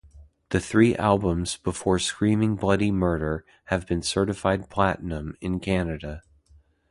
The 0.49 0.59
three 0.59 0.95
albums 0.95 1.57
before 1.57 1.99
Screaming 1.99 2.55
Bloody 2.55 2.89
Murder 2.89 3.45
have 3.65 3.85
been 3.85 4.01
certified 4.01 4.67
platinum 4.67 5.37
in 5.41 5.59
Canada. 5.59 6.23